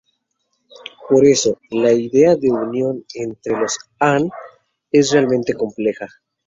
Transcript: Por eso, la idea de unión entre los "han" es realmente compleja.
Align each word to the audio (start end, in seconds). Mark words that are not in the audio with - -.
Por 1.07 1.27
eso, 1.27 1.59
la 1.69 1.91
idea 1.91 2.35
de 2.35 2.49
unión 2.51 3.05
entre 3.13 3.53
los 3.55 3.77
"han" 3.99 4.31
es 4.91 5.11
realmente 5.11 5.53
compleja. 5.53 6.07